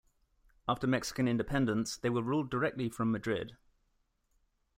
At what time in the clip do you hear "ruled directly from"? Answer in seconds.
2.23-3.11